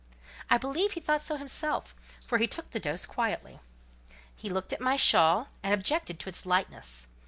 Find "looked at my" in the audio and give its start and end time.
4.49-4.95